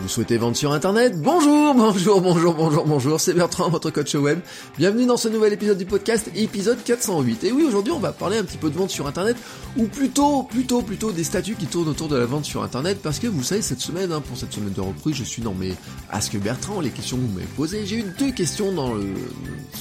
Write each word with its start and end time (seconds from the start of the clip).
Vous 0.00 0.08
souhaitez 0.08 0.36
vendre 0.36 0.56
sur 0.56 0.72
internet 0.72 1.20
Bonjour, 1.20 1.74
bonjour, 1.74 2.20
bonjour, 2.20 2.54
bonjour, 2.54 2.84
bonjour, 2.86 3.20
c'est 3.20 3.34
Bertrand, 3.34 3.68
votre 3.68 3.90
coach 3.90 4.14
web. 4.14 4.38
Bienvenue 4.78 5.06
dans 5.06 5.16
ce 5.16 5.28
nouvel 5.28 5.52
épisode 5.52 5.76
du 5.76 5.86
podcast, 5.86 6.30
épisode 6.36 6.78
408. 6.84 7.42
Et 7.44 7.52
oui, 7.52 7.64
aujourd'hui 7.64 7.92
on 7.92 7.98
va 7.98 8.12
parler 8.12 8.38
un 8.38 8.44
petit 8.44 8.58
peu 8.58 8.70
de 8.70 8.76
vente 8.76 8.90
sur 8.90 9.08
internet, 9.08 9.36
ou 9.76 9.86
plutôt, 9.86 10.44
plutôt, 10.44 10.82
plutôt 10.82 11.10
des 11.10 11.24
statuts 11.24 11.56
qui 11.56 11.66
tournent 11.66 11.88
autour 11.88 12.06
de 12.08 12.16
la 12.16 12.26
vente 12.26 12.44
sur 12.44 12.62
internet, 12.62 13.00
parce 13.02 13.18
que 13.18 13.26
vous 13.26 13.42
savez, 13.42 13.60
cette 13.60 13.80
semaine, 13.80 14.12
hein, 14.12 14.20
pour 14.20 14.36
cette 14.36 14.52
semaine 14.52 14.72
de 14.72 14.80
reprise, 14.80 15.16
je 15.16 15.24
suis 15.24 15.42
dans 15.42 15.54
mes 15.54 15.74
Ask 16.10 16.36
Bertrand, 16.36 16.80
les 16.80 16.90
questions 16.90 17.16
que 17.16 17.22
vous 17.22 17.32
m'avez 17.32 17.46
posées. 17.56 17.84
J'ai 17.84 17.96
eu 17.96 18.04
deux 18.18 18.30
questions 18.30 18.72
dans 18.72 18.94
le, 18.94 19.04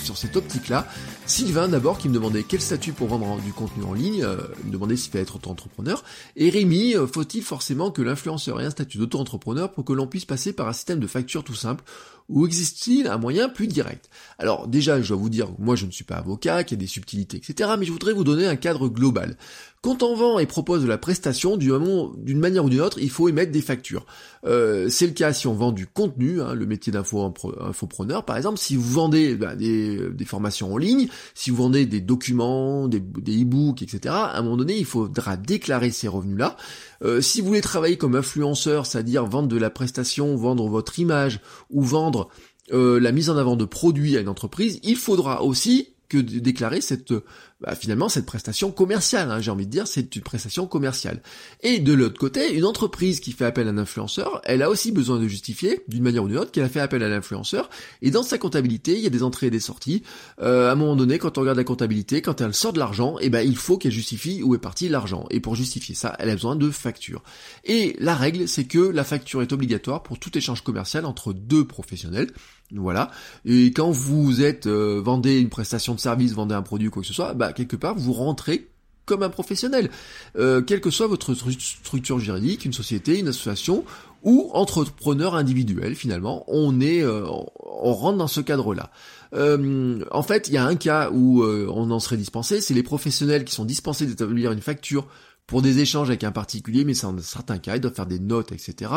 sur 0.04 0.18
cette 0.18 0.36
optique-là. 0.36 0.88
Sylvain 1.28 1.68
d'abord 1.68 1.98
qui 1.98 2.10
me 2.10 2.14
demandait 2.14 2.44
quel 2.44 2.62
statut 2.62 2.94
pour 2.94 3.08
vendre 3.08 3.40
du 3.42 3.54
contenu 3.54 3.84
en 3.84 3.94
ligne, 3.94 4.24
euh, 4.24 4.38
me 4.64 4.72
demandait 4.72 4.96
s'il 4.96 5.12
fallait 5.12 5.24
être 5.24 5.36
auto-entrepreneur. 5.36 6.04
Et 6.38 6.50
Rémi, 6.50 6.96
euh, 6.96 7.06
faut-il 7.06 7.44
forcément 7.44 7.92
que 7.92 8.02
l'influenceur 8.02 8.62
ait 8.62 8.66
un 8.66 8.70
statut 8.70 8.98
d'auto-entrepreneur 8.98 9.72
pour 9.72 9.84
que 9.86 9.94
l'on 9.94 10.08
puisse 10.08 10.17
passer 10.26 10.54
par 10.54 10.68
un 10.68 10.74
système 10.74 11.00
de 11.00 11.08
facture 11.08 11.44
tout 11.44 11.56
simple 11.56 11.84
ou 12.30 12.46
existe-t-il 12.46 13.08
un 13.08 13.18
moyen 13.18 13.48
plus 13.48 13.68
direct? 13.68 14.10
Alors 14.38 14.68
déjà, 14.68 15.02
je 15.02 15.08
dois 15.08 15.18
vous 15.18 15.30
dire, 15.30 15.50
moi 15.60 15.76
je 15.76 15.86
ne 15.86 15.92
suis 15.92 16.04
pas 16.04 16.16
avocat, 16.16 16.64
qu'il 16.64 16.78
y 16.78 16.80
a 16.80 16.84
des 16.84 16.88
subtilités, 16.88 17.38
etc. 17.38 17.72
Mais 17.80 17.86
je 17.86 17.92
voudrais 17.92 18.14
vous 18.14 18.26
donner 18.26 18.46
un 18.46 18.58
cadre 18.58 18.90
global. 18.90 19.38
Quand 19.82 20.02
on 20.02 20.16
vend 20.16 20.40
et 20.40 20.48
propose 20.48 20.82
de 20.82 20.88
la 20.88 20.98
prestation, 20.98 21.56
d'une 21.56 22.40
manière 22.40 22.66
ou 22.66 22.70
d'une 22.70 22.82
autre, 22.82 22.98
il 23.00 23.12
faut 23.12 23.30
émettre 23.30 23.52
des 23.52 23.62
factures. 23.62 24.06
Euh, 24.46 24.90
c'est 24.90 25.06
le 25.06 25.14
cas 25.14 25.34
si 25.34 25.46
on 25.46 25.54
vend 25.54 25.72
du 25.72 25.86
contenu, 25.86 26.42
hein, 26.42 26.56
le 26.56 26.66
métier 26.66 26.92
d'infopreneur 26.92 28.26
par 28.26 28.38
exemple, 28.38 28.58
si 28.58 28.76
vous 28.76 28.90
vendez 28.90 29.36
bah, 29.36 29.56
des, 29.56 30.12
formations 30.26 30.74
en 30.74 30.78
ligne, 30.78 31.08
si 31.36 31.52
vous 31.52 31.58
vendez 31.58 31.86
des 31.86 32.02
documents, 32.02 32.88
des, 32.88 33.00
e-books, 33.00 33.84
etc., 33.84 34.16
à 34.16 34.40
un 34.40 34.42
moment 34.42 34.58
donné, 34.58 34.78
il 34.78 34.86
faudra 34.86 35.38
déclarer 35.38 35.92
ces 35.92 36.08
revenus-là. 36.08 36.58
Euh, 37.04 37.22
si 37.22 37.42
vous 37.42 37.48
voulez 37.48 37.62
travailler 37.62 37.98
comme 37.98 38.16
influenceur, 38.16 38.86
c'est-à-dire 38.88 39.26
vendre 39.26 39.48
de 39.48 39.58
la 39.58 39.70
prestation, 39.70 40.36
vendre 40.36 40.68
votre 40.68 40.98
image 41.00 41.40
ou 41.70 41.82
vendre 41.82 42.30
euh, 42.74 43.00
la 43.00 43.12
mise 43.12 43.30
en 43.30 43.38
avant 43.38 43.56
de 43.56 43.66
produits 43.66 44.18
à 44.18 44.22
une 44.22 44.30
entreprise, 44.30 44.80
il 44.84 44.96
faudra 44.96 45.44
aussi 45.44 45.94
que 46.10 46.18
déclarer 46.18 46.82
cette 46.82 47.14
bah, 47.60 47.74
finalement 47.74 48.08
cette 48.08 48.28
prestation 48.28 48.72
commerciale, 48.72 49.32
hein, 49.32 49.40
j'ai 49.42 49.50
envie 49.50 49.66
de 49.66 49.72
dire, 49.72 49.88
c'est 49.88 50.16
une 50.16 50.22
prestation 50.22 50.68
commerciale. 50.68 51.24
Et 51.64 51.80
de 51.80 51.92
l'autre 51.92 52.20
côté, 52.20 52.54
une 52.54 52.66
entreprise 52.66 53.20
qui 53.20 53.32
fait 53.32 53.46
appel 53.46 53.68
à 53.68 53.72
un 53.72 53.80
influenceur, 53.80 54.42
elle 54.44 54.62
a 54.62 54.70
aussi 54.70 54.92
besoin 54.92 55.20
de 55.20 55.28
justifier, 55.28 55.82
d'une 55.88 56.04
manière 56.04 56.24
ou 56.24 56.28
d'une 56.28 56.38
autre, 56.38 56.52
qu'elle 56.52 56.66
a 56.66 56.70
fait 56.70 56.80
appel 56.80 57.02
à 57.02 57.10
l'influenceur, 57.10 57.72
et 58.04 58.12
dans 58.12 58.22
sa 58.22 58.38
comptabilité, 58.38 58.94
il 58.94 59.02
y 59.02 59.08
a 59.08 59.10
des 59.10 59.24
entrées 59.24 59.48
et 59.48 59.50
des 59.50 59.60
sorties. 59.60 60.04
Euh, 60.40 60.70
à 60.70 60.74
un 60.74 60.76
moment 60.76 60.96
donné, 60.96 61.18
quand 61.18 61.40
on 61.40 61.42
regarde 61.42 61.58
la 61.58 61.64
comptabilité, 61.64 62.22
quand 62.22 62.42
elle 62.42 62.54
sort 62.54 62.74
de 62.74 62.80
l'argent, 62.80 63.16
eh 63.22 63.32
ben 63.32 63.42
il 63.42 63.58
faut 63.58 63.80
qu'elle 63.80 63.92
justifie 63.92 64.44
où 64.44 64.54
est 64.54 64.60
parti 64.60 64.88
l'argent. 64.88 65.26
Et 65.32 65.40
pour 65.40 65.56
justifier 65.56 65.96
ça, 65.96 66.16
elle 66.20 66.30
a 66.30 66.34
besoin 66.34 66.56
de 66.56 66.70
facture. 66.70 67.24
Et 67.66 67.96
la 68.00 68.14
règle, 68.14 68.48
c'est 68.48 68.66
que 68.66 68.78
la 68.78 69.04
facture 69.04 69.42
est 69.42 69.52
obligatoire 69.52 70.04
pour 70.04 70.20
tout 70.20 70.38
échange 70.38 70.64
commercial 70.64 71.06
entre 71.06 71.34
deux 71.34 71.66
professionnels. 71.66 72.30
Voilà. 72.76 73.12
Et 73.46 73.68
quand 73.68 73.92
vous 73.92 74.42
êtes 74.42 74.68
euh, 74.68 75.02
vendez 75.04 75.40
une 75.40 75.50
prestation 75.50 75.96
de 75.96 76.00
service, 76.00 76.34
vendez 76.34 76.56
un 76.56 76.62
produit, 76.62 76.90
quoi 76.90 77.02
que 77.02 77.08
ce 77.08 77.14
soit, 77.14 77.34
bah 77.34 77.54
quelque 77.54 77.76
part 77.76 77.96
vous 77.96 78.14
rentrez 78.14 78.68
comme 79.06 79.24
un 79.24 79.30
professionnel, 79.30 79.90
euh, 80.38 80.62
quelle 80.62 80.82
que 80.82 80.90
soit 80.90 81.08
votre 81.08 81.34
structure 81.34 82.20
juridique, 82.20 82.66
une 82.66 82.74
société, 82.74 83.20
une 83.20 83.30
association 83.30 83.86
ou 84.24 84.50
entrepreneur 84.54 85.36
individuel 85.36 85.96
finalement, 85.96 86.44
on 86.50 86.82
est, 86.82 87.04
euh, 87.04 87.26
on 87.26 87.94
rentre 87.94 88.18
dans 88.18 88.28
ce 88.28 88.42
cadre-là. 88.42 88.92
en 89.32 90.24
fait, 90.24 90.50
il 90.50 90.54
y 90.54 90.58
a 90.58 90.66
un 90.66 90.76
cas 90.76 91.10
où 91.12 91.44
on 91.44 91.90
en 91.90 92.02
serait 92.02 92.18
dispensé, 92.18 92.60
c'est 92.60 92.74
les 92.74 92.84
professionnels 92.84 93.46
qui 93.46 93.54
sont 93.54 93.64
dispensés 93.64 94.08
d'établir 94.08 94.52
une 94.52 94.62
facture 94.62 95.08
pour 95.48 95.62
des 95.62 95.80
échanges 95.80 96.10
avec 96.10 96.26
un 96.26 96.32
particulier, 96.32 96.84
mais 96.84 96.94
c'est 96.94 97.08
dans 97.08 97.18
certains 97.20 97.58
cas, 97.58 97.78
ils 97.78 97.80
doivent 97.80 97.94
faire 97.94 98.06
des 98.06 98.20
notes, 98.20 98.52
etc. 98.52 98.92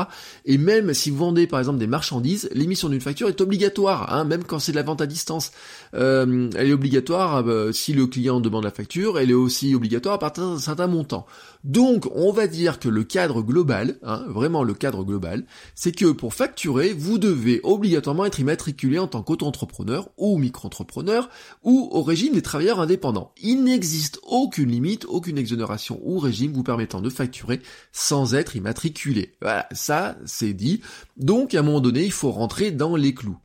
Et 0.45 0.59
même 0.59 0.93
si 0.95 1.11
vous 1.11 1.17
vendez 1.17 1.47
par 1.47 1.61
exemple 1.61 1.79
des 1.79 1.87
marchandises, 1.87 2.51
l'émission 2.53 2.89
d'une 2.89 3.01
facture 3.01 3.29
est 3.29 3.41
obligatoire, 3.41 4.13
hein, 4.13 4.25
même 4.25 4.43
quand 4.43 4.59
c'est 4.59 4.73
de 4.73 4.77
la 4.77 4.83
vente 4.83 5.01
à 5.01 5.07
distance. 5.07 5.53
Euh, 5.95 6.51
elle 6.57 6.69
est 6.69 6.73
obligatoire 6.73 7.47
euh, 7.47 7.71
si 7.71 7.93
le 7.93 8.09
client 8.09 8.41
demande 8.41 8.65
la 8.65 8.73
facture, 8.73 9.21
elle 9.21 9.31
est 9.31 9.35
aussi 9.35 9.77
obligatoire 9.77 10.17
à 10.17 10.19
partir 10.19 10.45
d'un 10.45 10.59
certain 10.59 10.89
montant. 10.89 11.25
Donc 11.63 12.09
on 12.17 12.33
va 12.33 12.49
dire 12.49 12.81
que 12.81 12.89
le 12.89 13.05
cadre 13.05 13.43
global, 13.43 13.99
hein, 14.03 14.25
vraiment 14.29 14.65
le 14.65 14.75
cadre 14.75 15.05
global, 15.05 15.45
c'est 15.77 15.93
que 15.93 16.11
pour 16.11 16.35
facturer, 16.35 16.93
vous 16.93 17.19
devez 17.19 17.61
obligatoirement 17.63 18.25
être 18.25 18.41
immatriculé 18.41 18.99
en 18.99 19.07
tant 19.07 19.23
qu'auto-entrepreneur 19.23 20.09
ou 20.17 20.37
micro-entrepreneur 20.37 21.29
ou 21.63 21.89
au 21.93 22.03
régime 22.03 22.35
des 22.35 22.43
travailleurs 22.43 22.81
indépendants. 22.81 23.33
Il 23.41 23.63
n'existe 23.63 24.19
aucune 24.25 24.71
limite, 24.71 25.05
aucune 25.05 25.39
exonération 25.39 26.01
ou 26.03 26.19
régime 26.19 26.40
vous 26.49 26.63
permettant 26.63 27.01
de 27.01 27.11
facturer 27.11 27.61
sans 27.93 28.35
être 28.35 28.57
immatriculé. 28.57 29.33
Voilà, 29.41 29.69
ça 29.73 30.17
c'est 30.25 30.55
dit. 30.55 30.81
Donc 31.17 31.55
à 31.55 31.61
un 31.61 31.63
moment 31.63 31.81
donné, 31.81 32.05
il 32.05 32.13
faut 32.13 32.31
rentrer 32.31 32.71
dans 32.71 32.97
les 32.97 33.15
clous. 33.15 33.39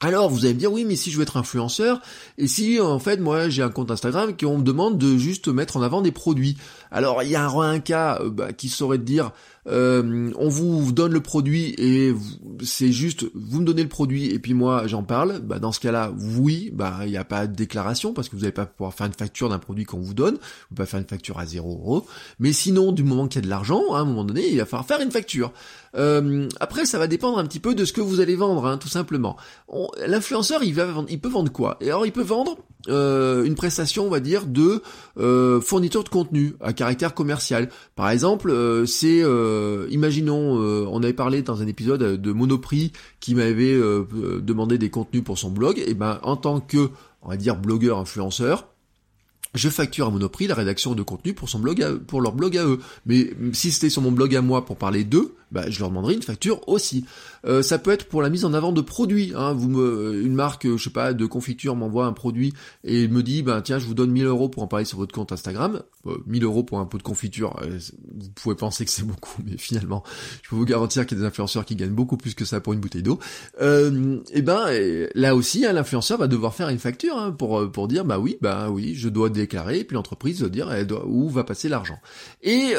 Alors 0.00 0.30
vous 0.30 0.44
allez 0.44 0.54
me 0.54 0.60
dire 0.60 0.72
oui 0.72 0.84
mais 0.84 0.94
si 0.94 1.10
je 1.10 1.16
veux 1.16 1.24
être 1.24 1.36
influenceur 1.36 2.00
et 2.36 2.46
si 2.46 2.78
en 2.80 3.00
fait 3.00 3.18
moi 3.18 3.48
j'ai 3.48 3.64
un 3.64 3.68
compte 3.68 3.90
Instagram 3.90 4.36
qui 4.36 4.46
on 4.46 4.58
me 4.58 4.62
demande 4.62 4.96
de 4.96 5.16
juste 5.16 5.48
mettre 5.48 5.76
en 5.76 5.82
avant 5.82 6.02
des 6.02 6.12
produits. 6.12 6.56
Alors 6.92 7.24
il 7.24 7.30
y 7.30 7.34
a 7.34 7.44
un, 7.48 7.80
cas 7.80 8.20
euh, 8.20 8.30
bah, 8.30 8.52
qui 8.52 8.68
saurait 8.68 8.98
dire 8.98 9.32
euh, 9.66 10.30
on 10.36 10.48
vous 10.48 10.92
donne 10.92 11.12
le 11.12 11.20
produit 11.20 11.74
et 11.78 12.14
c'est 12.62 12.92
juste 12.92 13.26
vous 13.34 13.60
me 13.60 13.64
donnez 13.64 13.82
le 13.82 13.88
produit 13.88 14.26
et 14.26 14.38
puis 14.38 14.54
moi 14.54 14.86
j'en 14.86 15.02
parle, 15.02 15.40
bah 15.40 15.58
dans 15.58 15.72
ce 15.72 15.80
cas-là, 15.80 16.12
oui, 16.36 16.70
bah 16.72 17.00
il 17.04 17.10
n'y 17.10 17.16
a 17.16 17.24
pas 17.24 17.46
de 17.46 17.54
déclaration 17.54 18.12
parce 18.12 18.28
que 18.28 18.36
vous 18.36 18.42
n'allez 18.42 18.52
pas 18.52 18.66
pouvoir 18.66 18.94
faire 18.94 19.06
une 19.06 19.12
facture 19.12 19.48
d'un 19.48 19.58
produit 19.58 19.84
qu'on 19.84 20.00
vous 20.00 20.14
donne, 20.14 20.34
vous 20.34 20.40
pouvez 20.68 20.84
pas 20.84 20.86
faire 20.86 21.00
une 21.00 21.06
facture 21.06 21.38
à 21.38 21.46
0 21.46 21.68
euros. 21.68 22.06
Mais 22.38 22.52
sinon, 22.52 22.92
du 22.92 23.04
moment 23.04 23.28
qu'il 23.28 23.40
y 23.40 23.44
a 23.44 23.46
de 23.46 23.50
l'argent, 23.50 23.92
à 23.92 23.98
un 23.98 24.04
moment 24.04 24.24
donné, 24.24 24.48
il 24.48 24.58
va 24.58 24.66
falloir 24.66 24.86
faire 24.86 25.00
une 25.00 25.10
facture. 25.10 25.52
Euh, 25.96 26.48
après, 26.60 26.86
ça 26.86 26.98
va 26.98 27.06
dépendre 27.06 27.38
un 27.38 27.44
petit 27.44 27.60
peu 27.60 27.74
de 27.74 27.84
ce 27.84 27.92
que 27.92 28.00
vous 28.00 28.20
allez 28.20 28.36
vendre, 28.36 28.66
hein, 28.66 28.78
tout 28.78 28.88
simplement. 28.88 29.36
L'influenceur, 30.06 30.62
il 30.62 30.74
va 30.74 30.86
vendre, 30.86 31.08
il 31.10 31.20
peut 31.20 31.28
vendre 31.28 31.52
quoi? 31.52 31.76
Et 31.80 31.88
alors, 31.88 32.06
il 32.06 32.12
peut 32.12 32.22
vendre 32.22 32.58
euh, 32.88 33.44
une 33.44 33.54
prestation, 33.54 34.06
on 34.06 34.08
va 34.08 34.20
dire, 34.20 34.46
de 34.46 34.82
euh, 35.18 35.60
fourniture 35.60 36.04
de 36.04 36.08
contenu 36.08 36.54
à 36.60 36.72
caractère 36.72 37.12
commercial. 37.12 37.68
Par 37.96 38.08
exemple, 38.08 38.50
euh, 38.50 38.86
c'est, 38.86 39.24
imaginons, 39.90 40.38
on 40.38 41.02
avait 41.02 41.12
parlé 41.12 41.42
dans 41.42 41.60
un 41.62 41.66
épisode 41.66 42.20
de 42.20 42.32
Monoprix 42.48 42.92
qui 43.20 43.34
m'avait 43.34 43.78
demandé 44.40 44.78
des 44.78 44.90
contenus 44.90 45.22
pour 45.22 45.38
son 45.38 45.50
blog, 45.50 45.82
et 45.84 45.94
ben 45.94 46.18
en 46.22 46.36
tant 46.36 46.60
que, 46.60 46.90
on 47.22 47.28
va 47.28 47.36
dire, 47.36 47.56
blogueur 47.56 47.98
influenceur, 47.98 48.66
je 49.54 49.68
facture 49.68 50.06
à 50.06 50.10
Monoprix 50.10 50.46
la 50.46 50.54
rédaction 50.54 50.94
de 50.94 51.02
contenu 51.02 51.34
pour 51.34 51.48
son 51.48 51.58
blog 51.58 51.98
pour 52.06 52.20
leur 52.20 52.32
blog 52.32 52.56
à 52.56 52.64
eux. 52.64 52.80
Mais 53.06 53.30
si 53.52 53.70
c'était 53.72 53.90
sur 53.90 54.02
mon 54.02 54.12
blog 54.12 54.34
à 54.34 54.42
moi 54.42 54.64
pour 54.64 54.76
parler 54.76 55.04
d'eux, 55.04 55.34
bah, 55.50 55.64
je 55.68 55.78
leur 55.80 55.88
demanderai 55.88 56.14
une 56.14 56.22
facture 56.22 56.66
aussi. 56.68 57.04
Euh, 57.46 57.62
ça 57.62 57.78
peut 57.78 57.90
être 57.90 58.06
pour 58.08 58.22
la 58.22 58.30
mise 58.30 58.44
en 58.44 58.52
avant 58.52 58.72
de 58.72 58.80
produits. 58.80 59.32
Hein. 59.34 59.52
Vous 59.52 59.68
me, 59.68 60.22
une 60.22 60.34
marque, 60.34 60.66
je 60.66 60.82
sais 60.82 60.90
pas, 60.90 61.12
de 61.12 61.26
confiture 61.26 61.76
m'envoie 61.76 62.06
un 62.06 62.12
produit 62.12 62.52
et 62.84 63.08
me 63.08 63.22
dit, 63.22 63.42
ben 63.42 63.60
tiens, 63.62 63.78
je 63.78 63.86
vous 63.86 63.94
donne 63.94 64.10
1000 64.10 64.26
euros 64.26 64.48
pour 64.48 64.62
en 64.62 64.66
parler 64.66 64.84
sur 64.84 64.98
votre 64.98 65.14
compte 65.14 65.32
Instagram. 65.32 65.82
1000 66.26 66.42
euh, 66.42 66.46
euros 66.46 66.62
pour 66.62 66.80
un 66.80 66.86
pot 66.86 66.98
de 66.98 67.02
confiture, 67.02 67.56
euh, 67.62 67.78
vous 68.14 68.30
pouvez 68.34 68.54
penser 68.54 68.84
que 68.84 68.90
c'est 68.90 69.04
beaucoup, 69.04 69.42
mais 69.46 69.56
finalement, 69.58 70.02
je 70.42 70.50
peux 70.50 70.56
vous 70.56 70.64
garantir 70.64 71.06
qu'il 71.06 71.16
y 71.16 71.20
a 71.20 71.22
des 71.22 71.28
influenceurs 71.28 71.64
qui 71.64 71.76
gagnent 71.76 71.90
beaucoup 71.90 72.16
plus 72.16 72.34
que 72.34 72.44
ça 72.44 72.60
pour 72.60 72.72
une 72.72 72.80
bouteille 72.80 73.02
d'eau. 73.02 73.18
et 73.60 74.42
ben 74.42 74.66
là 75.14 75.34
aussi, 75.34 75.66
hein, 75.66 75.72
l'influenceur 75.72 76.18
va 76.18 76.28
devoir 76.28 76.54
faire 76.54 76.68
une 76.68 76.78
facture 76.78 77.18
hein, 77.18 77.32
pour 77.32 77.70
pour 77.70 77.88
dire, 77.88 78.04
bah 78.04 78.18
oui, 78.18 78.38
bah 78.40 78.70
oui, 78.70 78.94
je 78.94 79.08
dois 79.08 79.28
déclarer, 79.28 79.80
et 79.80 79.84
puis 79.84 79.94
l'entreprise 79.94 80.40
doit 80.40 80.48
dire 80.48 80.72
elle 80.72 80.86
doit, 80.86 81.06
où 81.06 81.28
va 81.28 81.44
passer 81.44 81.68
l'argent. 81.68 81.98
Et 82.42 82.72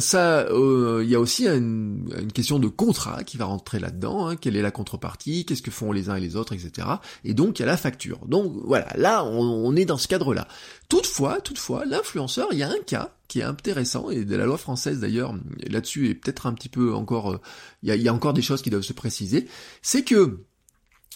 ça, 0.00 0.46
il 0.50 1.08
y 1.08 1.14
a 1.14 1.20
aussi 1.20 1.46
une 1.46 1.81
une, 1.82 2.32
question 2.32 2.58
de 2.58 2.68
contrat 2.68 3.24
qui 3.24 3.36
va 3.36 3.44
rentrer 3.44 3.78
là-dedans, 3.78 4.28
hein. 4.28 4.36
quelle 4.36 4.56
est 4.56 4.62
la 4.62 4.70
contrepartie, 4.70 5.44
qu'est-ce 5.44 5.62
que 5.62 5.70
font 5.70 5.92
les 5.92 6.08
uns 6.08 6.16
et 6.16 6.20
les 6.20 6.36
autres, 6.36 6.52
etc. 6.52 6.88
Et 7.24 7.34
donc 7.34 7.58
il 7.58 7.62
y 7.62 7.64
a 7.64 7.66
la 7.66 7.76
facture. 7.76 8.18
Donc 8.26 8.52
voilà, 8.64 8.88
là 8.96 9.24
on, 9.24 9.74
est 9.76 9.84
dans 9.84 9.98
ce 9.98 10.08
cadre-là. 10.08 10.48
Toutefois, 10.88 11.40
toutefois, 11.40 11.84
l'influenceur, 11.84 12.48
il 12.52 12.58
y 12.58 12.62
a 12.62 12.68
un 12.68 12.82
cas 12.86 13.10
qui 13.28 13.40
est 13.40 13.44
intéressant, 13.44 14.10
et 14.10 14.24
de 14.24 14.36
la 14.36 14.44
loi 14.44 14.58
française 14.58 15.00
d'ailleurs, 15.00 15.34
là-dessus 15.66 16.10
est 16.10 16.14
peut-être 16.14 16.46
un 16.46 16.52
petit 16.52 16.68
peu 16.68 16.94
encore, 16.94 17.32
euh, 17.32 17.40
il 17.82 17.94
y, 17.94 18.08
a, 18.08 18.14
encore 18.14 18.34
des 18.34 18.42
choses 18.42 18.62
qui 18.62 18.70
doivent 18.70 18.82
se 18.82 18.92
préciser, 18.92 19.46
c'est 19.80 20.02
que 20.02 20.40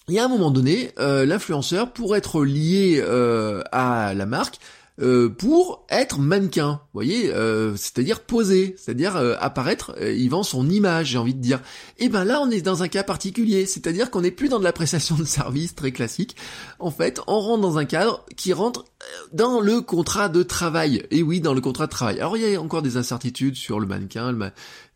il 0.09 0.15
y 0.15 0.19
a 0.21 0.25
un 0.25 0.29
moment 0.29 0.53
donné, 0.53 0.93
euh, 1.01 1.27
l'influenceur, 1.27 1.93
pour 1.93 2.15
être 2.15 2.45
lié 2.45 3.03
euh, 3.03 3.63
à 3.73 4.15
la 4.15 4.25
marque, 4.25 4.61
euh, 5.01 5.29
pour 5.29 5.85
être 5.91 6.19
mannequin, 6.19 6.81
vous 6.83 6.89
voyez, 6.95 7.31
euh, 7.33 7.77
c'est-à-dire 7.77 8.21
poser, 8.21 8.75
c'est-à-dire 8.79 9.17
euh, 9.17 9.35
apparaître, 9.41 9.95
il 10.01 10.29
vend 10.31 10.43
son 10.43 10.69
image, 10.71 11.09
j'ai 11.09 11.19
envie 11.19 11.35
de 11.35 11.41
dire. 11.41 11.61
Et 11.99 12.09
ben 12.09 12.25
là, 12.25 12.41
on 12.41 12.51
est 12.51 12.63
dans 12.63 12.83
un 12.83 12.89
cas 12.89 13.03
particulier, 13.03 13.67
c'est-à-dire 13.67 14.11
qu'on 14.11 14.23
n'est 14.23 14.31
plus 14.31 14.49
dans 14.49 14.59
de 14.59 14.65
la 14.65 14.73
prestation 14.73 15.17
de 15.17 15.25
service 15.25 15.75
très 15.75 15.93
classique. 15.93 16.37
En 16.79 16.91
fait, 16.91 17.21
on 17.27 17.41
rentre 17.41 17.61
dans 17.63 17.79
un 17.79 17.85
cadre 17.85 18.25
qui 18.37 18.53
rentre 18.55 18.87
dans 19.33 19.61
le 19.61 19.83
contrat 19.83 20.29
de 20.31 20.43
travail. 20.43 21.05
Et 21.11 21.23
oui, 21.23 21.41
dans 21.41 21.53
le 21.53 21.61
contrat 21.61 21.87
de 21.87 21.91
travail. 21.91 22.19
Alors 22.19 22.37
il 22.37 22.51
y 22.51 22.55
a 22.55 22.61
encore 22.61 22.83
des 22.83 22.97
incertitudes 22.97 23.57
sur 23.57 23.81
le 23.81 23.87
mannequin, 23.87 24.33
le 24.33 24.51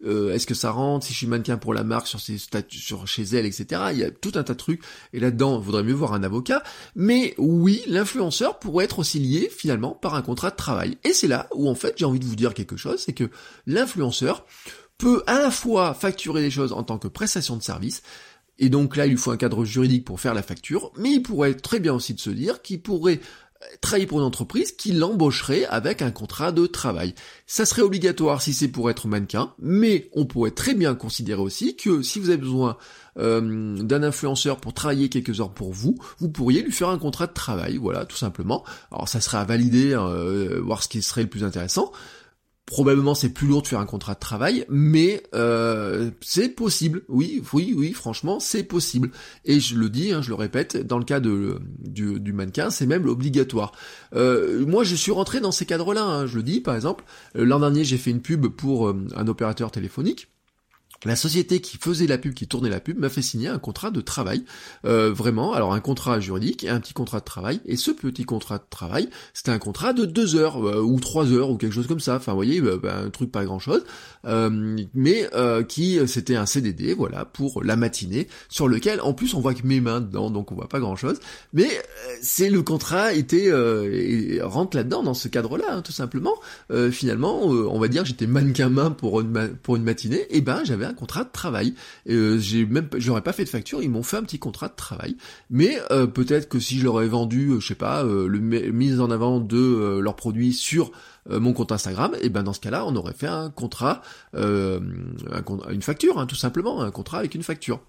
est-ce 0.06 0.46
que 0.46 0.54
ça 0.54 0.70
rentre, 0.70 1.04
si 1.04 1.12
je 1.12 1.18
suis 1.18 1.26
mannequin 1.26 1.58
pour 1.58 1.74
la 1.74 1.84
marque, 1.84 2.06
sur 2.06 2.20
ses 2.20 2.38
statuts, 2.38 2.78
sur 2.78 3.06
chez 3.06 3.22
elle, 3.22 3.44
etc. 3.44 3.82
Il 3.92 3.98
y 3.98 4.04
a 4.04 4.10
tout 4.10 4.32
un 4.34 4.42
tas 4.42 4.54
de 4.54 4.58
trucs. 4.58 4.82
Et 5.12 5.20
là-dedans, 5.20 5.60
il 5.60 5.64
vaudrait 5.64 5.82
mieux 5.82 5.92
voir 5.92 6.14
un 6.14 6.22
avocat. 6.22 6.62
Mais 6.96 7.34
oui, 7.36 7.82
l'influenceur 7.86 8.58
pourrait 8.58 8.86
être 8.86 9.00
aussi 9.00 9.18
lié 9.18 9.50
finalement 9.54 9.89
par 9.92 10.14
un 10.14 10.22
contrat 10.22 10.50
de 10.50 10.56
travail. 10.56 10.98
Et 11.04 11.12
c'est 11.12 11.28
là 11.28 11.48
où 11.54 11.68
en 11.68 11.74
fait 11.74 11.94
j'ai 11.96 12.04
envie 12.04 12.20
de 12.20 12.24
vous 12.24 12.36
dire 12.36 12.54
quelque 12.54 12.76
chose, 12.76 13.02
c'est 13.04 13.12
que 13.12 13.30
l'influenceur 13.66 14.46
peut 14.98 15.22
à 15.26 15.38
la 15.38 15.50
fois 15.50 15.94
facturer 15.94 16.42
des 16.42 16.50
choses 16.50 16.72
en 16.72 16.82
tant 16.82 16.98
que 16.98 17.08
prestation 17.08 17.56
de 17.56 17.62
service, 17.62 18.02
et 18.58 18.68
donc 18.68 18.96
là 18.96 19.06
il 19.06 19.10
lui 19.10 19.16
faut 19.16 19.30
un 19.30 19.36
cadre 19.36 19.64
juridique 19.64 20.04
pour 20.04 20.20
faire 20.20 20.34
la 20.34 20.42
facture, 20.42 20.92
mais 20.96 21.12
il 21.12 21.22
pourrait 21.22 21.54
très 21.54 21.80
bien 21.80 21.94
aussi 21.94 22.14
de 22.14 22.20
se 22.20 22.30
dire 22.30 22.62
qu'il 22.62 22.82
pourrait 22.82 23.20
travailler 23.80 24.06
pour 24.06 24.18
une 24.18 24.24
entreprise 24.24 24.72
qui 24.72 24.92
l'embaucherait 24.92 25.66
avec 25.66 26.02
un 26.02 26.10
contrat 26.10 26.52
de 26.52 26.66
travail. 26.66 27.14
Ça 27.46 27.66
serait 27.66 27.82
obligatoire 27.82 28.40
si 28.40 28.54
c'est 28.54 28.68
pour 28.68 28.90
être 28.90 29.06
mannequin, 29.06 29.52
mais 29.58 30.08
on 30.14 30.24
pourrait 30.24 30.50
très 30.50 30.74
bien 30.74 30.94
considérer 30.94 31.40
aussi 31.40 31.76
que 31.76 32.02
si 32.02 32.18
vous 32.18 32.28
avez 32.30 32.38
besoin 32.38 32.76
euh, 33.18 33.76
d'un 33.82 34.02
influenceur 34.02 34.58
pour 34.58 34.72
travailler 34.72 35.08
quelques 35.08 35.40
heures 35.40 35.52
pour 35.52 35.72
vous, 35.72 35.98
vous 36.18 36.30
pourriez 36.30 36.62
lui 36.62 36.72
faire 36.72 36.88
un 36.88 36.98
contrat 36.98 37.26
de 37.26 37.34
travail, 37.34 37.76
voilà, 37.76 38.06
tout 38.06 38.16
simplement. 38.16 38.64
Alors 38.90 39.08
ça 39.08 39.20
serait 39.20 39.38
à 39.38 39.44
valider, 39.44 39.94
hein, 39.94 40.08
euh, 40.08 40.60
voir 40.62 40.82
ce 40.82 40.88
qui 40.88 41.02
serait 41.02 41.22
le 41.22 41.28
plus 41.28 41.44
intéressant. 41.44 41.92
Probablement 42.70 43.14
c'est 43.14 43.28
plus 43.28 43.46
lourd 43.46 43.60
de 43.60 43.66
faire 43.66 43.80
un 43.80 43.86
contrat 43.86 44.14
de 44.14 44.20
travail, 44.20 44.64
mais 44.70 45.22
euh, 45.34 46.10
c'est 46.22 46.48
possible. 46.48 47.02
Oui, 47.08 47.42
oui, 47.52 47.74
oui, 47.76 47.92
franchement, 47.92 48.40
c'est 48.40 48.62
possible. 48.62 49.10
Et 49.44 49.60
je 49.60 49.76
le 49.76 49.90
dis, 49.90 50.12
hein, 50.12 50.22
je 50.22 50.30
le 50.30 50.36
répète, 50.36 50.78
dans 50.78 50.98
le 50.98 51.04
cas 51.04 51.20
de, 51.20 51.60
du, 51.78 52.32
mannequin, 52.32 52.70
c'est 52.70 52.86
même 52.86 53.06
obligatoire. 53.06 53.72
moi, 54.14 54.84
je 54.84 54.94
suis 54.94 55.12
rentré 55.12 55.40
dans 55.40 55.52
ces 55.52 55.66
cadres-là. 55.66 56.04
Hein, 56.04 56.26
je 56.26 56.36
le 56.36 56.42
dis, 56.42 56.60
par 56.60 56.74
exemple, 56.74 57.04
l'an 57.34 57.60
dernier, 57.60 57.84
j'ai 57.84 57.98
fait 57.98 58.10
une 58.10 58.22
pub 58.22 58.46
pour 58.46 58.88
un 58.88 59.28
opérateur 59.28 59.70
téléphonique 59.70 60.28
la 61.04 61.16
société 61.16 61.60
qui 61.60 61.78
faisait 61.78 62.06
la 62.06 62.18
pub, 62.18 62.34
qui 62.34 62.46
tournait 62.46 62.68
la 62.68 62.80
pub, 62.80 62.98
m'a 62.98 63.08
fait 63.08 63.22
signer 63.22 63.48
un 63.48 63.58
contrat 63.58 63.90
de 63.90 64.00
travail, 64.00 64.44
euh, 64.84 65.12
vraiment, 65.12 65.54
alors 65.54 65.72
un 65.72 65.80
contrat 65.80 66.20
juridique 66.20 66.64
et 66.64 66.68
un 66.68 66.80
petit 66.80 66.92
contrat 66.92 67.20
de 67.20 67.24
travail, 67.24 67.60
et 67.64 67.76
ce 67.76 67.90
petit 67.90 68.24
contrat 68.24 68.58
de 68.58 68.64
travail, 68.68 69.08
c'était 69.32 69.50
un 69.50 69.58
contrat 69.58 69.92
de 69.92 70.04
deux 70.04 70.36
heures, 70.36 70.62
euh, 70.66 70.82
ou 70.82 71.00
trois 71.00 71.32
heures, 71.32 71.50
ou 71.50 71.56
quelque 71.56 71.72
chose 71.72 71.86
comme 71.86 72.00
ça, 72.00 72.16
enfin, 72.16 72.32
vous 72.32 72.38
voyez, 72.38 72.60
bah, 72.60 72.76
bah, 72.82 72.98
un 72.98 73.10
truc 73.10 73.32
pas 73.32 73.44
grand-chose, 73.44 73.82
euh, 74.26 74.78
mais 74.94 75.28
qui, 75.68 75.98
c'était 76.06 76.36
un 76.36 76.46
CDD, 76.46 76.94
voilà, 76.94 77.24
pour 77.24 77.62
la 77.62 77.76
matinée, 77.76 78.28
sur 78.48 78.68
lequel, 78.68 79.00
en 79.00 79.14
plus, 79.14 79.34
on 79.34 79.40
voit 79.40 79.54
que 79.54 79.66
mes 79.66 79.80
mains 79.80 80.00
dedans, 80.00 80.30
donc 80.30 80.52
on 80.52 80.54
voit 80.54 80.68
pas 80.68 80.80
grand-chose, 80.80 81.18
mais 81.52 81.68
c'est 82.20 82.50
le 82.50 82.62
contrat 82.62 83.14
était, 83.14 83.50
rentre 84.42 84.76
là-dedans, 84.76 85.02
dans 85.02 85.14
ce 85.14 85.28
cadre-là, 85.28 85.76
hein, 85.76 85.82
tout 85.82 85.92
simplement, 85.92 86.34
finalement, 86.90 87.42
on 87.44 87.78
va 87.78 87.88
dire, 87.88 88.04
j'étais 88.04 88.26
mannequin 88.26 88.68
main 88.68 88.90
pour 88.90 89.20
une, 89.20 89.56
pour 89.62 89.76
une 89.76 89.84
matinée, 89.84 90.26
et 90.30 90.40
ben, 90.40 90.62
j'avais 90.64 90.89
un 90.90 90.94
contrat 90.94 91.24
de 91.24 91.30
travail. 91.32 91.74
Euh, 92.08 92.38
j'ai 92.38 92.66
même, 92.66 92.88
j'aurais 92.96 93.22
pas 93.22 93.32
fait 93.32 93.44
de 93.44 93.48
facture, 93.48 93.82
ils 93.82 93.90
m'ont 93.90 94.02
fait 94.02 94.16
un 94.16 94.22
petit 94.22 94.38
contrat 94.38 94.68
de 94.68 94.74
travail. 94.74 95.16
Mais 95.48 95.78
euh, 95.90 96.06
peut-être 96.06 96.48
que 96.48 96.58
si 96.58 96.78
je 96.78 96.84
leur 96.84 97.00
ai 97.02 97.08
vendu, 97.08 97.50
euh, 97.50 97.60
je 97.60 97.68
sais 97.68 97.74
pas, 97.74 98.02
le 98.02 98.38
mise 98.38 99.00
en 99.00 99.10
avant 99.10 99.40
de 99.40 99.98
leurs 100.00 100.16
produits 100.16 100.52
sur 100.52 100.92
mon 101.28 101.52
compte 101.52 101.72
Instagram, 101.72 102.14
et 102.22 102.28
ben 102.28 102.42
dans 102.42 102.52
ce 102.52 102.60
cas-là, 102.60 102.84
on 102.86 102.96
aurait 102.96 103.12
fait 103.12 103.26
un 103.26 103.50
contrat, 103.50 104.02
une 104.34 105.82
facture, 105.82 106.18
hein, 106.18 106.26
tout 106.26 106.36
simplement, 106.36 106.82
un 106.82 106.90
contrat 106.90 107.18
avec 107.18 107.34
une 107.34 107.42
facture. 107.42 107.80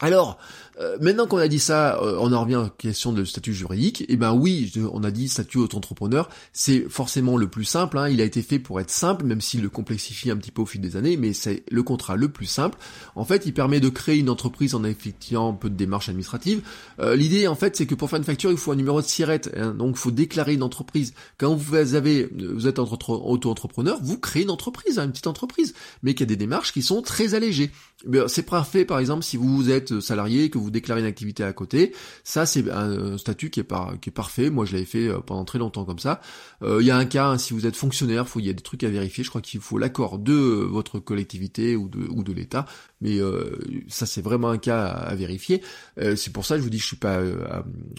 Alors, 0.00 0.38
euh, 0.80 0.96
maintenant 1.00 1.26
qu'on 1.26 1.36
a 1.36 1.48
dit 1.48 1.58
ça, 1.58 1.98
euh, 1.98 2.16
on 2.20 2.32
en 2.32 2.40
revient 2.40 2.54
à 2.54 2.70
question 2.78 3.12
de 3.12 3.24
statut 3.24 3.52
juridique. 3.52 4.00
Et 4.02 4.06
eh 4.10 4.16
ben 4.16 4.32
oui, 4.32 4.72
on 4.92 5.04
a 5.04 5.10
dit 5.10 5.28
statut 5.28 5.58
auto-entrepreneur, 5.58 6.30
c'est 6.54 6.88
forcément 6.88 7.36
le 7.36 7.48
plus 7.48 7.64
simple. 7.64 7.98
Hein. 7.98 8.08
il 8.08 8.20
a 8.22 8.24
été 8.24 8.40
fait 8.40 8.58
pour 8.58 8.80
être 8.80 8.90
simple, 8.90 9.26
même 9.26 9.42
s'il 9.42 9.60
le 9.60 9.68
complexifie 9.68 10.30
un 10.30 10.36
petit 10.36 10.50
peu 10.50 10.62
au 10.62 10.66
fil 10.66 10.80
des 10.80 10.96
années, 10.96 11.18
mais 11.18 11.34
c'est 11.34 11.64
le 11.70 11.82
contrat 11.82 12.16
le 12.16 12.30
plus 12.30 12.46
simple. 12.46 12.78
En 13.14 13.26
fait, 13.26 13.44
il 13.44 13.52
permet 13.52 13.78
de 13.80 13.90
créer 13.90 14.18
une 14.18 14.30
entreprise 14.30 14.74
en 14.74 14.82
effectuant 14.84 15.50
un 15.50 15.54
peu 15.54 15.68
de 15.68 15.76
démarches 15.76 16.08
administratives. 16.08 16.62
Euh, 16.98 17.14
l'idée, 17.14 17.46
en 17.46 17.54
fait, 17.54 17.76
c'est 17.76 17.86
que 17.86 17.94
pour 17.94 18.08
faire 18.08 18.18
une 18.18 18.24
facture, 18.24 18.50
il 18.50 18.56
faut 18.56 18.72
un 18.72 18.76
numéro 18.76 19.02
de 19.02 19.06
SIRET. 19.06 19.42
Hein. 19.56 19.74
donc, 19.74 19.96
il 19.96 19.98
faut 19.98 20.10
déclarer 20.10 20.54
une 20.54 20.62
entreprise. 20.62 21.12
Quand 21.36 21.54
vous 21.54 21.74
avez, 21.94 22.30
vous 22.54 22.66
êtes 22.66 22.78
auto-entrepreneur, 22.78 23.98
vous 24.02 24.16
créez 24.16 24.44
une 24.44 24.50
entreprise, 24.50 24.98
hein, 24.98 25.04
une 25.04 25.10
petite 25.10 25.26
entreprise, 25.26 25.74
mais 26.02 26.14
qui 26.14 26.22
a 26.22 26.26
des 26.26 26.36
démarches 26.36 26.72
qui 26.72 26.82
sont 26.82 27.02
très 27.02 27.34
allégées. 27.34 27.70
Eh 28.10 28.18
c'est 28.28 28.44
parfait, 28.44 28.86
par 28.86 28.98
exemple, 28.98 29.22
si 29.24 29.36
vous 29.36 29.68
salarié, 29.98 30.50
que 30.50 30.58
vous 30.58 30.70
déclarer 30.70 31.00
une 31.00 31.06
activité 31.06 31.42
à 31.42 31.52
côté. 31.52 31.92
Ça, 32.24 32.46
c'est 32.46 32.70
un 32.70 33.18
statut 33.18 33.50
qui 33.50 33.60
est, 33.60 33.64
par, 33.64 33.98
qui 34.00 34.10
est 34.10 34.12
parfait. 34.12 34.50
Moi, 34.50 34.64
je 34.64 34.72
l'avais 34.72 34.84
fait 34.84 35.08
euh, 35.08 35.18
pendant 35.20 35.44
très 35.44 35.58
longtemps 35.58 35.84
comme 35.84 35.98
ça. 35.98 36.20
Euh, 36.62 36.78
il 36.80 36.86
y 36.86 36.90
a 36.90 36.96
un 36.96 37.06
cas, 37.06 37.28
hein, 37.28 37.38
si 37.38 37.54
vous 37.54 37.66
êtes 37.66 37.76
fonctionnaire, 37.76 38.26
il 38.36 38.44
y 38.44 38.50
a 38.50 38.52
des 38.52 38.62
trucs 38.62 38.84
à 38.84 38.88
vérifier. 38.88 39.24
Je 39.24 39.30
crois 39.30 39.40
qu'il 39.40 39.60
faut 39.60 39.78
l'accord 39.78 40.18
de 40.18 40.34
votre 40.34 41.00
collectivité 41.00 41.76
ou 41.76 41.88
de, 41.88 42.32
l'État. 42.32 42.66
Mais 43.00 43.18
euh, 43.18 43.58
ça, 43.88 44.06
c'est 44.06 44.22
vraiment 44.22 44.50
un 44.50 44.58
cas 44.58 44.86
à, 44.86 45.14
vérifier. 45.14 45.62
c'est 45.96 46.32
pour 46.32 46.44
ça 46.44 46.54
que 46.54 46.60
je 46.60 46.64
vous 46.64 46.70
dis 46.70 46.76
que 46.76 46.82
je 46.82 46.88
suis 46.88 46.96
pas 46.96 47.20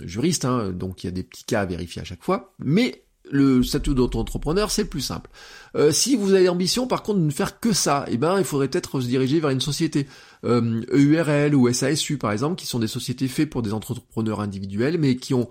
juriste, 0.03 0.45
hein, 0.45 0.71
donc 0.71 1.03
il 1.03 1.07
y 1.07 1.09
a 1.09 1.11
des 1.11 1.23
petits 1.23 1.43
cas 1.43 1.61
à 1.61 1.65
vérifier 1.65 2.01
à 2.01 2.05
chaque 2.05 2.23
fois. 2.23 2.53
Mais 2.59 3.03
le 3.29 3.63
statut 3.63 3.93
d'auto-entrepreneur, 3.93 4.71
c'est 4.71 4.85
plus 4.85 5.01
simple. 5.01 5.29
Euh, 5.75 5.91
si 5.91 6.15
vous 6.15 6.33
avez 6.33 6.45
l'ambition, 6.45 6.87
par 6.87 7.03
contre, 7.03 7.19
de 7.19 7.25
ne 7.25 7.31
faire 7.31 7.59
que 7.59 7.73
ça, 7.73 8.05
eh 8.09 8.17
ben, 8.17 8.37
il 8.37 8.43
faudrait 8.43 8.67
peut-être 8.67 8.99
se 8.99 9.07
diriger 9.07 9.39
vers 9.39 9.51
une 9.51 9.61
société 9.61 10.07
euh, 10.43 10.81
EURL 10.91 11.55
ou 11.55 11.71
SASU, 11.71 12.17
par 12.17 12.31
exemple, 12.31 12.55
qui 12.55 12.67
sont 12.67 12.79
des 12.79 12.87
sociétés 12.87 13.27
faites 13.27 13.49
pour 13.49 13.61
des 13.61 13.73
entrepreneurs 13.73 14.41
individuels, 14.41 14.97
mais 14.97 15.15
qui 15.15 15.33
ont 15.33 15.49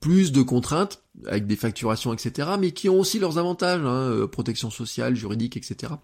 plus 0.00 0.32
de 0.32 0.42
contraintes, 0.42 1.02
avec 1.26 1.46
des 1.46 1.56
facturations, 1.56 2.12
etc., 2.12 2.50
mais 2.58 2.72
qui 2.72 2.88
ont 2.88 2.98
aussi 2.98 3.18
leurs 3.18 3.38
avantages, 3.38 3.80
hein, 3.80 4.10
euh, 4.10 4.26
protection 4.26 4.70
sociale, 4.70 5.14
juridique, 5.14 5.56
etc. 5.56 5.94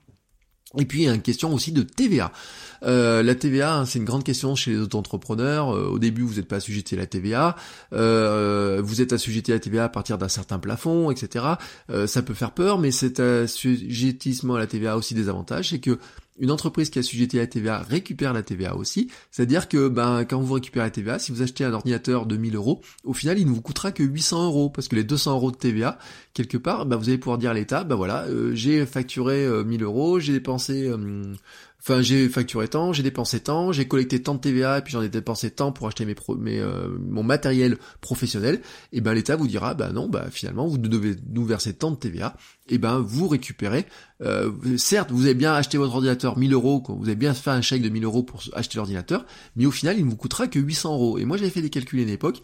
Et 0.76 0.84
puis 0.84 1.00
il 1.00 1.04
y 1.06 1.08
a 1.08 1.14
une 1.14 1.22
question 1.22 1.54
aussi 1.54 1.72
de 1.72 1.82
TVA. 1.82 2.30
Euh, 2.82 3.22
la 3.22 3.34
TVA, 3.34 3.74
hein, 3.74 3.86
c'est 3.86 3.98
une 3.98 4.04
grande 4.04 4.22
question 4.22 4.54
chez 4.54 4.72
les 4.72 4.78
auto-entrepreneurs. 4.78 5.74
Euh, 5.74 5.88
au 5.88 5.98
début, 5.98 6.22
vous 6.22 6.34
n'êtes 6.34 6.46
pas 6.46 6.56
assujetti 6.56 6.94
à 6.94 6.98
la 6.98 7.06
TVA. 7.06 7.56
Euh, 7.94 8.82
vous 8.84 9.00
êtes 9.00 9.14
assujetti 9.14 9.50
à 9.50 9.54
la 9.54 9.60
TVA 9.60 9.84
à 9.84 9.88
partir 9.88 10.18
d'un 10.18 10.28
certain 10.28 10.58
plafond, 10.58 11.10
etc. 11.10 11.44
ça 12.06 12.22
peut 12.22 12.34
faire 12.34 12.52
peur, 12.52 12.78
mais 12.78 12.90
cet 12.90 13.20
assujettissement 13.20 14.56
à 14.56 14.58
la 14.58 14.66
TVA 14.66 14.92
a 14.92 14.96
aussi 14.96 15.14
des 15.14 15.28
avantages. 15.28 15.70
C'est 15.70 15.80
que 15.80 15.98
une 16.40 16.50
entreprise 16.50 16.90
qui 16.90 16.98
a 16.98 17.00
assujetti 17.00 17.38
à 17.38 17.42
la 17.42 17.46
TVA 17.46 17.78
récupère 17.78 18.32
la 18.32 18.42
TVA 18.42 18.76
aussi. 18.76 19.10
C'est-à-dire 19.30 19.68
que 19.68 19.88
ben, 19.88 20.24
quand 20.24 20.40
vous 20.40 20.54
récupérez 20.54 20.86
la 20.86 20.90
TVA, 20.90 21.18
si 21.18 21.32
vous 21.32 21.42
achetez 21.42 21.64
un 21.64 21.72
ordinateur 21.72 22.26
de 22.26 22.36
1000 22.36 22.56
euros, 22.56 22.80
au 23.04 23.12
final, 23.12 23.38
il 23.38 23.46
ne 23.46 23.50
vous 23.50 23.62
coûtera 23.62 23.92
que 23.92 24.02
800 24.02 24.46
euros. 24.46 24.70
Parce 24.70 24.88
que 24.88 24.96
les 24.96 25.04
200 25.04 25.34
euros 25.34 25.50
de 25.50 25.56
TVA, 25.56 25.98
quelque 26.34 26.56
part, 26.56 26.86
ben, 26.86 26.96
vous 26.96 27.08
allez 27.08 27.18
pouvoir 27.18 27.38
dire 27.38 27.50
à 27.50 27.54
l'État, 27.54 27.84
ben 27.84 27.96
voilà, 27.96 28.24
euh, 28.24 28.54
j'ai 28.54 28.86
facturé 28.86 29.46
1000 29.64 29.82
euh, 29.82 29.86
euros, 29.86 30.20
j'ai 30.20 30.32
dépensé 30.32 30.88
euh, 30.88 31.34
Enfin, 31.80 32.02
j'ai 32.02 32.28
facturé 32.28 32.66
tant, 32.66 32.92
j'ai 32.92 33.04
dépensé 33.04 33.38
tant, 33.38 33.70
j'ai 33.70 33.86
collecté 33.86 34.20
tant 34.20 34.34
de 34.34 34.40
TVA 34.40 34.78
et 34.78 34.82
puis 34.82 34.92
j'en 34.92 35.02
ai 35.02 35.08
dépensé 35.08 35.50
tant 35.50 35.70
pour 35.70 35.86
acheter 35.86 36.04
mes, 36.04 36.16
mes 36.38 36.58
euh, 36.58 36.88
mon 36.98 37.22
matériel 37.22 37.78
professionnel. 38.00 38.60
Et 38.92 39.00
ben 39.00 39.14
l'État 39.14 39.36
vous 39.36 39.46
dira, 39.46 39.74
bah 39.74 39.92
non, 39.92 40.08
bah 40.08 40.26
finalement 40.30 40.66
vous 40.66 40.76
devez 40.76 41.14
nous 41.30 41.44
verser 41.44 41.74
tant 41.74 41.92
de 41.92 41.96
TVA. 41.96 42.36
Et 42.68 42.78
ben 42.78 42.98
vous 42.98 43.28
récupérez. 43.28 43.86
Euh, 44.22 44.50
certes, 44.76 45.12
vous 45.12 45.24
avez 45.24 45.34
bien 45.34 45.54
acheté 45.54 45.78
votre 45.78 45.94
ordinateur 45.94 46.36
1000 46.36 46.52
euros, 46.52 46.82
vous 46.88 47.06
avez 47.06 47.14
bien 47.14 47.32
fait 47.32 47.50
un 47.50 47.62
chèque 47.62 47.82
de 47.82 47.88
1000 47.88 48.04
euros 48.04 48.24
pour 48.24 48.42
acheter 48.54 48.76
l'ordinateur, 48.76 49.24
mais 49.54 49.64
au 49.64 49.70
final 49.70 49.96
il 49.98 50.04
ne 50.04 50.10
vous 50.10 50.16
coûtera 50.16 50.48
que 50.48 50.58
800 50.58 50.92
euros. 50.92 51.18
Et 51.18 51.24
moi 51.24 51.36
j'avais 51.36 51.50
fait 51.50 51.62
des 51.62 51.70
calculs 51.70 52.00
à 52.00 52.02
une 52.02 52.08
époque 52.08 52.42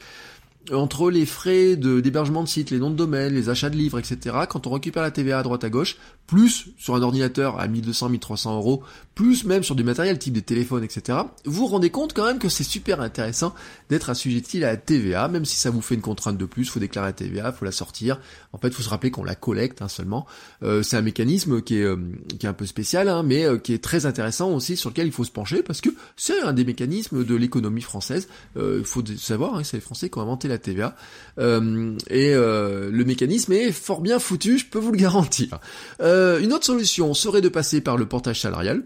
entre 0.72 1.10
les 1.10 1.26
frais 1.26 1.76
d'hébergement 1.76 2.42
de 2.42 2.48
site, 2.48 2.70
les 2.70 2.78
noms 2.78 2.90
de 2.90 2.96
domaine, 2.96 3.34
les 3.34 3.48
achats 3.48 3.70
de 3.70 3.76
livres, 3.76 3.98
etc., 3.98 4.36
quand 4.48 4.66
on 4.66 4.70
récupère 4.70 5.02
la 5.02 5.10
TVA 5.10 5.38
à 5.38 5.42
droite 5.42 5.64
à 5.64 5.70
gauche, 5.70 5.96
plus 6.26 6.68
sur 6.78 6.94
un 6.94 7.02
ordinateur 7.02 7.60
à 7.60 7.68
1200, 7.68 8.08
1300 8.08 8.56
euros, 8.56 8.82
plus 9.14 9.44
même 9.44 9.62
sur 9.62 9.74
du 9.74 9.84
matériel 9.84 10.18
type 10.18 10.32
des 10.34 10.42
téléphones, 10.42 10.84
etc., 10.84 11.18
vous 11.44 11.52
vous 11.52 11.66
rendez 11.66 11.90
compte 11.90 12.14
quand 12.14 12.24
même 12.24 12.38
que 12.38 12.48
c'est 12.48 12.64
super 12.64 13.00
intéressant 13.00 13.54
d'être 13.90 14.10
assujetti 14.10 14.64
à 14.64 14.68
la 14.68 14.76
TVA, 14.76 15.28
même 15.28 15.44
si 15.44 15.56
ça 15.56 15.70
vous 15.70 15.82
fait 15.82 15.94
une 15.94 16.00
contrainte 16.00 16.38
de 16.38 16.46
plus, 16.46 16.64
faut 16.64 16.80
déclarer 16.80 17.08
la 17.08 17.12
TVA, 17.12 17.52
faut 17.52 17.64
la 17.64 17.72
sortir. 17.72 18.20
En 18.52 18.58
fait, 18.58 18.72
faut 18.72 18.82
se 18.82 18.88
rappeler 18.88 19.10
qu'on 19.10 19.24
la 19.24 19.34
collecte 19.34 19.82
hein, 19.82 19.88
seulement. 19.88 20.26
Euh, 20.62 20.82
c'est 20.82 20.96
un 20.96 21.02
mécanisme 21.02 21.60
qui 21.60 21.76
est, 21.76 21.84
euh, 21.84 21.96
qui 22.38 22.46
est 22.46 22.48
un 22.48 22.54
peu 22.54 22.66
spécial, 22.66 23.08
hein, 23.08 23.22
mais 23.22 23.44
euh, 23.44 23.58
qui 23.58 23.74
est 23.74 23.82
très 23.82 24.06
intéressant 24.06 24.52
aussi, 24.52 24.76
sur 24.76 24.90
lequel 24.90 25.06
il 25.06 25.12
faut 25.12 25.24
se 25.24 25.30
pencher, 25.30 25.62
parce 25.62 25.80
que 25.80 25.90
c'est 26.16 26.40
un 26.40 26.52
des 26.52 26.64
mécanismes 26.64 27.24
de 27.24 27.34
l'économie 27.34 27.82
française. 27.82 28.28
Il 28.56 28.84
faut 28.84 29.02
savoir, 29.18 29.56
hein, 29.56 29.64
c'est 29.64 29.76
les 29.76 29.80
Français 29.82 30.08
qui 30.08 30.18
ont 30.18 30.22
inventé 30.22 30.48
la 30.48 30.53
TVA. 30.58 30.94
et 31.38 32.34
le 32.34 33.04
mécanisme 33.04 33.52
est 33.52 33.72
fort 33.72 34.00
bien 34.00 34.18
foutu, 34.18 34.58
je 34.58 34.66
peux 34.66 34.78
vous 34.78 34.92
le 34.92 34.98
garantir. 34.98 35.58
une 36.00 36.52
autre 36.52 36.64
solution 36.64 37.14
serait 37.14 37.40
de 37.40 37.48
passer 37.48 37.80
par 37.80 37.96
le 37.96 38.06
portage 38.06 38.40
salarial. 38.40 38.84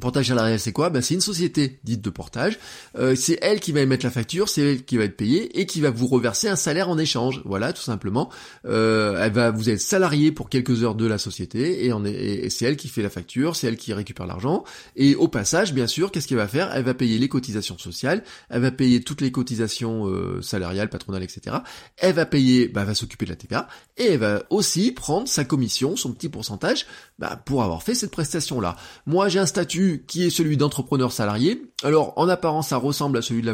Portage 0.00 0.28
salarial, 0.28 0.58
c'est 0.58 0.72
quoi? 0.72 0.90
Ben, 0.90 1.00
C'est 1.02 1.14
une 1.14 1.20
société 1.20 1.78
dite 1.84 2.00
de 2.00 2.10
portage. 2.10 2.58
Euh, 2.98 3.14
c'est 3.14 3.38
elle 3.42 3.60
qui 3.60 3.72
va 3.72 3.80
émettre 3.80 4.04
la 4.04 4.10
facture, 4.10 4.48
c'est 4.48 4.62
elle 4.62 4.84
qui 4.84 4.96
va 4.96 5.04
être 5.04 5.16
payée 5.16 5.60
et 5.60 5.66
qui 5.66 5.80
va 5.80 5.90
vous 5.90 6.06
reverser 6.06 6.48
un 6.48 6.56
salaire 6.56 6.88
en 6.88 6.98
échange. 6.98 7.42
Voilà, 7.44 7.72
tout 7.72 7.82
simplement. 7.82 8.30
Euh, 8.66 9.22
elle 9.22 9.32
va 9.32 9.50
vous 9.50 9.70
être 9.70 9.80
salarié 9.80 10.32
pour 10.32 10.48
quelques 10.48 10.82
heures 10.82 10.94
de 10.94 11.06
la 11.06 11.18
société 11.18 11.86
et, 11.86 11.92
et 12.06 12.50
c'est 12.50 12.64
elle 12.64 12.76
qui 12.76 12.88
fait 12.88 13.02
la 13.02 13.10
facture, 13.10 13.54
c'est 13.56 13.68
elle 13.68 13.76
qui 13.76 13.92
récupère 13.92 14.26
l'argent. 14.26 14.64
Et 14.96 15.14
au 15.14 15.28
passage, 15.28 15.72
bien 15.72 15.86
sûr, 15.86 16.10
qu'est-ce 16.10 16.26
qu'elle 16.26 16.38
va 16.38 16.48
faire? 16.48 16.72
Elle 16.74 16.84
va 16.84 16.94
payer 16.94 17.18
les 17.18 17.28
cotisations 17.28 17.78
sociales, 17.78 18.24
elle 18.50 18.62
va 18.62 18.70
payer 18.70 19.00
toutes 19.00 19.20
les 19.20 19.30
cotisations 19.30 20.08
euh, 20.08 20.42
salariales, 20.42 20.90
patronales, 20.90 21.22
etc. 21.22 21.56
Elle 21.96 22.14
va 22.14 22.26
payer, 22.26 22.68
bah, 22.68 22.84
va 22.84 22.94
s'occuper 22.94 23.26
de 23.26 23.30
la 23.30 23.36
TVA 23.36 23.68
et 23.96 24.06
elle 24.12 24.18
va 24.18 24.42
aussi 24.50 24.90
prendre 24.90 25.28
sa 25.28 25.44
commission, 25.44 25.96
son 25.96 26.12
petit 26.12 26.28
pourcentage, 26.28 26.86
bah, 27.18 27.40
pour 27.44 27.62
avoir 27.62 27.82
fait 27.82 27.94
cette 27.94 28.10
prestation-là. 28.10 28.76
Moi, 29.06 29.28
j'ai 29.28 29.38
un 29.38 29.46
statut 29.46 29.83
qui 30.06 30.24
est 30.24 30.30
celui 30.30 30.56
d'entrepreneur 30.56 31.12
salarié. 31.12 31.62
Alors 31.84 32.14
en 32.16 32.30
apparence 32.30 32.68
ça 32.68 32.78
ressemble 32.78 33.18
à 33.18 33.22
celui 33.22 33.46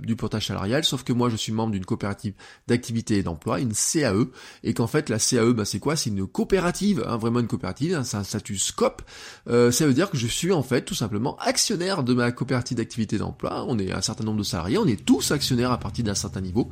du 0.00 0.14
portage 0.14 0.48
salarial, 0.48 0.84
sauf 0.84 1.04
que 1.04 1.14
moi 1.14 1.30
je 1.30 1.36
suis 1.36 1.52
membre 1.52 1.72
d'une 1.72 1.86
coopérative 1.86 2.34
d'activité 2.66 3.16
et 3.16 3.22
d'emploi, 3.22 3.60
une 3.60 3.72
CAE, 3.72 4.26
et 4.62 4.74
qu'en 4.74 4.86
fait 4.86 5.08
la 5.08 5.18
CAE 5.18 5.54
bah, 5.54 5.64
c'est 5.64 5.78
quoi? 5.78 5.96
C'est 5.96 6.10
une 6.10 6.26
coopérative, 6.26 7.02
hein, 7.08 7.16
vraiment 7.16 7.40
une 7.40 7.46
coopérative, 7.46 7.94
hein, 7.94 8.04
c'est 8.04 8.18
un 8.18 8.24
statut 8.24 8.58
SCOP. 8.58 9.00
Euh, 9.48 9.70
ça 9.70 9.86
veut 9.86 9.94
dire 9.94 10.10
que 10.10 10.18
je 10.18 10.26
suis 10.26 10.52
en 10.52 10.62
fait 10.62 10.82
tout 10.82 10.94
simplement 10.94 11.38
actionnaire 11.38 12.02
de 12.02 12.12
ma 12.12 12.30
coopérative 12.30 12.76
d'activité 12.76 13.16
d'emploi. 13.16 13.64
On 13.66 13.78
est 13.78 13.90
un 13.90 14.02
certain 14.02 14.24
nombre 14.24 14.38
de 14.38 14.44
salariés, 14.44 14.76
on 14.76 14.86
est 14.86 15.02
tous 15.02 15.30
actionnaires 15.30 15.72
à 15.72 15.78
partir 15.78 16.04
d'un 16.04 16.14
certain 16.14 16.42
niveau. 16.42 16.68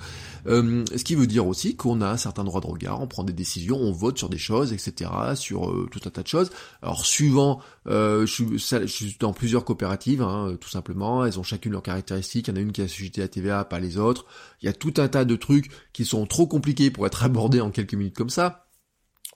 Euh, 0.47 0.85
ce 0.95 1.03
qui 1.03 1.15
veut 1.15 1.27
dire 1.27 1.47
aussi 1.47 1.77
qu'on 1.77 2.03
a 2.03 2.11
un 2.11 2.19
certain 2.19 2.45
droit 2.45 2.61
de 2.61 2.67
regard, 2.67 3.01
on 3.01 3.07
prend 3.07 3.25
des 3.25 3.33
décisions, 3.33 3.79
on 3.79 3.91
vote 3.91 4.19
sur 4.19 4.29
des 4.29 4.37
choses, 4.37 4.75
etc. 4.75 5.11
sur 5.35 5.71
euh, 5.71 5.89
tout 5.91 6.01
un 6.05 6.11
tas 6.11 6.23
de 6.23 6.29
choses. 6.29 6.51
Alors 6.83 7.07
suivant, 7.07 7.63
je 7.87 8.27
suis, 8.27 8.59
je 8.59 8.87
suis 8.87 9.17
dans 9.19 9.33
plusieurs 9.33 9.65
coopératives, 9.65 10.21
hein, 10.21 10.59
tout 10.61 10.69
simplement. 10.69 11.06
Elles 11.27 11.39
ont 11.39 11.43
chacune 11.43 11.73
leurs 11.73 11.83
caractéristiques. 11.83 12.49
Il 12.49 12.51
y 12.51 12.55
en 12.55 12.57
a 12.57 12.61
une 12.61 12.73
qui 12.73 12.83
a 12.83 12.89
suscité 12.89 13.21
la 13.21 13.29
TVA, 13.29 13.65
pas 13.65 13.81
les 13.81 13.99
autres. 13.99 14.27
Il 14.63 14.67
y 14.67 14.69
a 14.69 14.73
tout 14.73 14.95
un 14.99 15.09
tas 15.09 15.25
de 15.25 15.37
trucs 15.37 15.71
qui 15.93 16.05
sont 16.05 16.27
trop 16.27 16.47
compliqués 16.47 16.91
pour 16.91 17.07
être 17.07 17.23
abordés 17.25 17.61
en 17.61 17.71
quelques 17.71 17.95
minutes 17.95 18.17
comme 18.17 18.31
ça. 18.31 18.66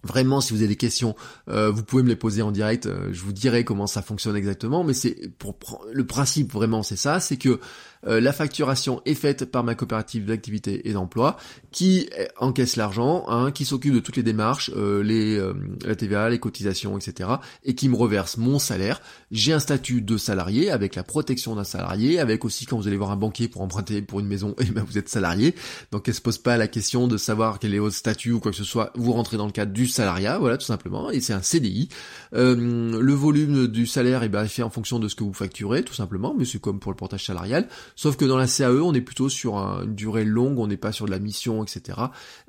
Vraiment, 0.03 0.41
si 0.41 0.53
vous 0.53 0.61
avez 0.61 0.69
des 0.69 0.77
questions, 0.77 1.15
euh, 1.49 1.71
vous 1.71 1.83
pouvez 1.83 2.03
me 2.03 2.09
les 2.09 2.17
poser 2.17 2.43
en 2.43 2.51
direct. 2.51 2.87
Euh, 2.87 3.09
je 3.13 3.21
vous 3.23 3.33
dirai 3.33 3.65
comment 3.65 3.87
ça 3.87 4.03
fonctionne 4.03 4.37
exactement. 4.37 4.83
Mais 4.83 4.95
c'est 4.95 5.31
pour 5.39 5.59
le 5.93 6.07
principe 6.07 6.53
vraiment, 6.53 6.83
c'est 6.83 6.97
ça, 6.97 7.21
c'est 7.21 7.37
que 7.37 7.61
euh, 8.07 8.19
la 8.19 8.33
facturation 8.33 9.03
est 9.05 9.15
faite 9.15 9.45
par 9.45 9.63
ma 9.63 9.75
coopérative 9.75 10.25
d'activité 10.25 10.89
et 10.89 10.95
d'emploi, 10.95 11.37
qui 11.71 12.09
encaisse 12.39 12.77
l'argent, 12.77 13.25
hein, 13.29 13.51
qui 13.51 13.67
s'occupe 13.67 13.93
de 13.93 14.01
toutes 14.01 14.17
les 14.17 14.23
démarches, 14.23 14.71
les 14.71 15.39
la 15.85 15.95
TVA, 15.95 16.31
les 16.31 16.39
cotisations, 16.39 16.97
etc., 16.97 17.29
et 17.65 17.75
qui 17.75 17.89
me 17.91 17.97
reverse 17.97 18.39
mon 18.39 18.59
salaire. 18.59 19.03
J'ai 19.31 19.53
un 19.53 19.61
statut 19.61 20.01
de 20.01 20.17
salarié 20.17 20.71
avec 20.71 20.95
la 20.95 21.03
protection 21.03 21.55
d'un 21.55 21.65
salarié, 21.65 22.19
avec 22.19 22.45
aussi 22.45 22.65
quand 22.65 22.79
vous 22.79 22.89
allez 22.89 22.97
voir 22.97 23.11
un 23.11 23.17
banquier 23.17 23.49
pour 23.49 23.61
emprunter 23.61 24.01
pour 24.01 24.21
une 24.21 24.27
maison, 24.27 24.55
et 24.59 24.65
eh 24.69 24.71
ben 24.71 24.83
vous 24.83 24.97
êtes 24.97 25.11
salarié. 25.11 25.55
Donc 25.93 26.09
elle 26.09 26.15
se 26.15 26.23
pose 26.23 26.39
pas 26.39 26.57
la 26.57 26.69
question 26.69 27.07
de 27.07 27.19
savoir 27.19 27.59
quel 27.59 27.75
est 27.75 27.79
votre 27.79 27.97
statut 27.97 28.33
ou 28.33 28.41
quoi 28.41 28.51
que 28.51 28.57
ce 28.57 28.65
soit. 28.65 28.93
Vous 28.95 29.13
rentrez 29.13 29.37
dans 29.37 29.47
le 29.47 29.53
cadre 29.53 29.73
du 29.73 29.87
salariat, 29.91 30.39
voilà 30.39 30.57
tout 30.57 30.67
simplement, 30.67 31.11
et 31.11 31.21
c'est 31.21 31.33
un 31.33 31.43
CDI. 31.43 31.89
Euh, 32.35 33.01
le 33.01 33.13
volume 33.13 33.67
du 33.67 33.87
salaire 33.87 34.23
est 34.23 34.29
ben, 34.29 34.47
fait 34.47 34.63
en 34.63 34.71
fonction 34.71 34.99
de 34.99 35.09
ce 35.09 35.15
que 35.15 35.25
vous 35.25 35.33
facturez, 35.33 35.83
tout 35.83 35.95
simplement, 35.95 36.35
mais 36.37 36.45
c'est 36.45 36.61
comme 36.61 36.81
pour 36.81 36.93
le 36.93 36.97
portage 36.97 37.27
salarial, 37.27 37.69
sauf 37.97 38.17
que 38.17 38.25
dans 38.25 38.37
la 38.37 38.47
CAE, 38.47 38.81
on 38.83 38.95
est 38.95 39.01
plutôt 39.01 39.29
sur 39.29 39.57
une 39.57 39.95
durée 39.95 40.25
longue, 40.25 40.59
on 40.59 40.67
n'est 40.67 40.77
pas 40.77 40.93
sur 40.93 41.07
de 41.07 41.11
la 41.11 41.19
mission, 41.19 41.63
etc. 41.63 41.99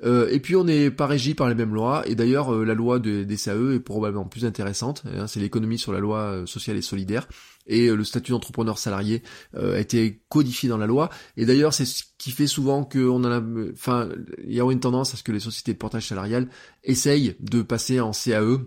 Euh, 0.04 0.28
et 0.30 0.40
puis 0.40 0.56
on 0.56 0.64
n'est 0.64 0.90
pas 0.90 1.06
régi 1.06 1.34
par 1.34 1.48
les 1.48 1.54
mêmes 1.54 1.74
lois, 1.74 2.02
et 2.06 2.14
d'ailleurs 2.14 2.54
euh, 2.54 2.64
la 2.64 2.74
loi 2.74 2.98
des 2.98 3.36
CAE 3.36 3.74
est 3.74 3.80
probablement 3.80 4.24
plus 4.24 4.44
intéressante, 4.44 5.02
hein, 5.06 5.26
c'est 5.26 5.40
l'économie 5.40 5.78
sur 5.78 5.92
la 5.92 6.00
loi 6.00 6.42
sociale 6.46 6.76
et 6.76 6.82
solidaire, 6.82 7.26
et 7.66 7.88
le 7.90 8.04
statut 8.04 8.32
d'entrepreneur 8.32 8.78
salarié 8.78 9.22
a 9.56 9.78
été 9.78 10.22
codifié 10.28 10.68
dans 10.68 10.78
la 10.78 10.86
loi. 10.86 11.10
Et 11.36 11.46
d'ailleurs, 11.46 11.74
c'est 11.74 11.84
ce 11.84 12.04
qui 12.18 12.30
fait 12.30 12.46
souvent 12.46 12.84
qu'on 12.84 13.24
a, 13.24 13.42
enfin, 13.72 14.08
il 14.44 14.54
y 14.54 14.60
a 14.60 14.70
une 14.70 14.80
tendance 14.80 15.14
à 15.14 15.16
ce 15.16 15.22
que 15.22 15.32
les 15.32 15.40
sociétés 15.40 15.72
de 15.72 15.78
portage 15.78 16.08
salarial 16.08 16.48
essayent 16.84 17.36
de 17.40 17.62
passer 17.62 18.00
en 18.00 18.12
CAE 18.12 18.58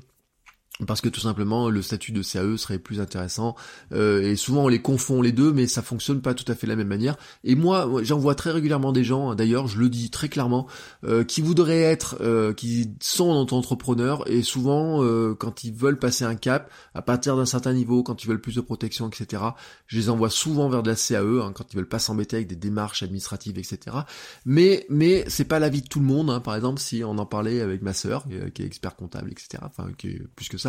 parce 0.86 1.00
que 1.00 1.08
tout 1.08 1.22
simplement 1.22 1.70
le 1.70 1.82
statut 1.82 2.12
de 2.12 2.22
CAE 2.22 2.58
serait 2.58 2.80
plus 2.80 3.00
intéressant. 3.00 3.56
Euh, 3.94 4.22
et 4.22 4.36
souvent 4.36 4.66
on 4.66 4.68
les 4.68 4.82
confond 4.82 5.22
les 5.22 5.32
deux 5.32 5.54
mais 5.54 5.68
ça 5.68 5.82
fonctionne 5.82 6.22
pas 6.22 6.34
tout 6.34 6.50
à 6.52 6.56
fait 6.56 6.68
de 6.68 6.72
la 6.72 6.76
même 6.76 6.88
manière. 6.88 7.16
Et 7.44 7.56
moi 7.56 7.90
j'en 8.04 8.18
vois 8.18 8.36
très 8.36 8.52
régulièrement 8.52 8.92
des 8.92 9.04
gens 9.04 9.30
hein, 9.30 9.36
d'ailleurs 9.36 9.68
je 9.68 9.80
le 9.80 9.90
dis 9.90 10.10
très 10.10 10.28
clairement 10.28 10.68
euh, 11.06 11.24
qui 11.24 11.42
voudraient 11.42 11.82
être 11.82 12.18
euh, 12.22 12.54
qui 12.54 12.92
sont 13.00 13.30
entrepreneurs 13.30 14.30
et 14.30 14.42
souvent 14.42 15.02
quand 15.36 15.64
ils 15.64 15.74
veulent 15.74 16.00
passer 16.00 16.26
un 16.26 16.36
cap 16.36 16.72
à 16.94 17.02
partir 17.02 17.38
d'un 17.38 17.46
certain 17.46 17.74
niveau 17.74 18.04
quand 18.04 18.24
ils 18.24 18.28
veulent 18.28 18.42
plus 18.42 18.56
de 18.56 18.62
protection 18.62 19.08
etc 19.08 19.44
je 19.88 19.98
les 19.98 20.10
envoie 20.10 20.30
souvent 20.30 20.70
vers 20.70 20.84
de 20.84 20.90
la 20.90 20.96
CAE 20.96 21.42
hein, 21.42 21.54
quand 21.54 21.74
ils 21.74 21.78
veulent 21.78 21.88
pas 21.88 22.00
s'embêter 22.00 22.38
avec 22.38 22.48
des 22.48 22.56
démarches 22.56 23.04
administratives 23.04 23.58
etc 23.58 23.98
mais 24.46 24.86
mais 24.90 25.24
c'est 25.28 25.46
pas 25.46 25.60
l'avis 25.60 25.82
de 25.82 25.88
tout 25.88 26.00
le 26.00 26.06
monde 26.06 26.30
hein. 26.30 26.40
par 26.40 26.56
exemple 26.56 26.80
si 26.80 27.04
on 27.04 27.18
en 27.18 27.26
parlait 27.26 27.62
avec 27.62 27.82
ma 27.82 27.94
sœur 27.94 28.26
qui 28.54 28.62
est 28.62 28.66
expert 28.66 28.96
comptable 28.96 29.32
etc 29.32 29.64
enfin 29.66 29.90
qui 29.98 30.08
est 30.08 30.22
plus 30.36 30.50
que 30.50 30.58
ça 30.58 30.65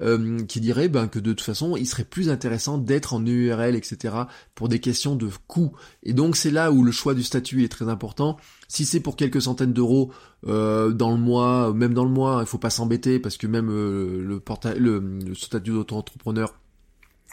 euh, 0.00 0.38
qui 0.44 0.60
dirait 0.60 0.88
ben, 0.88 1.08
que 1.08 1.18
de 1.18 1.32
toute 1.32 1.44
façon, 1.44 1.76
il 1.76 1.86
serait 1.86 2.04
plus 2.04 2.28
intéressant 2.30 2.78
d'être 2.78 3.14
en 3.14 3.24
URL, 3.24 3.74
etc., 3.74 4.14
pour 4.54 4.68
des 4.68 4.80
questions 4.80 5.16
de 5.16 5.28
coût. 5.46 5.72
Et 6.02 6.12
donc 6.12 6.36
c'est 6.36 6.50
là 6.50 6.72
où 6.72 6.82
le 6.82 6.92
choix 6.92 7.14
du 7.14 7.22
statut 7.22 7.64
est 7.64 7.68
très 7.68 7.88
important. 7.88 8.36
Si 8.68 8.84
c'est 8.84 9.00
pour 9.00 9.16
quelques 9.16 9.42
centaines 9.42 9.72
d'euros 9.72 10.12
euh, 10.46 10.92
dans 10.92 11.10
le 11.10 11.18
mois, 11.18 11.72
même 11.72 11.94
dans 11.94 12.04
le 12.04 12.10
mois, 12.10 12.38
il 12.42 12.46
faut 12.46 12.58
pas 12.58 12.70
s'embêter 12.70 13.18
parce 13.18 13.36
que 13.36 13.46
même 13.46 13.70
euh, 13.70 14.40
le 14.78 15.34
statut 15.34 15.70
d'auto-entrepreneur 15.70 16.52